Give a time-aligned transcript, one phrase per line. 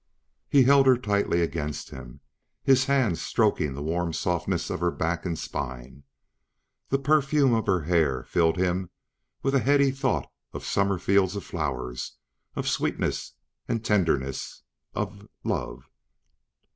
[0.49, 2.21] He held her tightly against him,
[2.63, 6.05] his hands stroking the warm softness of her back and spine.
[6.89, 8.89] The perfume of her hair filled him
[9.43, 12.13] with a heady thought of summer fields of flowers,
[12.55, 13.33] of sweetness
[13.67, 14.63] and tenderness,
[14.95, 15.29] of...
[15.43, 15.87] love.